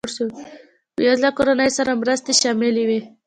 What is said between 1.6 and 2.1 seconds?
سره